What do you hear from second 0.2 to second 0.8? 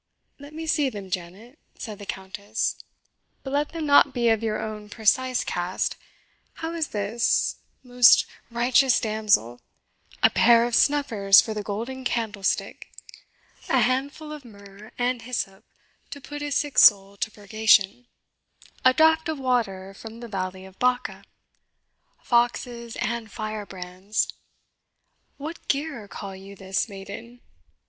"Let me